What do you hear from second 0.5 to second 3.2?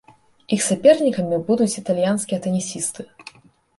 Іх сапернікамі будуць італьянскія тэнісісты.